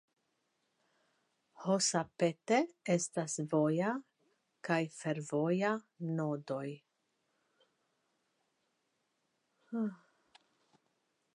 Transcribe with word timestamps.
Hosapete 1.63 2.57
estas 2.93 3.35
voja 3.51 3.91
kaj 4.69 4.79
fervoja 5.01 5.73
nodoj. 6.21 6.67